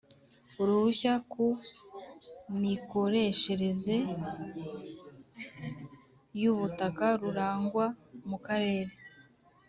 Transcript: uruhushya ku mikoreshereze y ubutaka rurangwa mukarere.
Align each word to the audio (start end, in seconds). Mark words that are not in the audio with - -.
uruhushya 0.61 1.13
ku 1.31 1.45
mikoreshereze 2.61 3.95
y 6.41 6.43
ubutaka 6.51 7.05
rurangwa 7.21 7.85
mukarere. 8.29 8.93